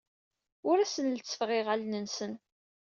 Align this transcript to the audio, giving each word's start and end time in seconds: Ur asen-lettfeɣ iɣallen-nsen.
Ur 0.69 0.77
asen-lettfeɣ 0.79 1.49
iɣallen-nsen. 1.59 2.33